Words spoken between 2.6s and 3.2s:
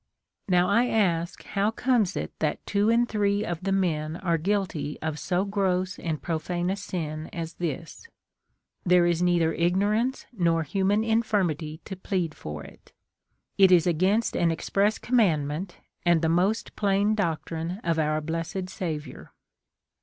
two in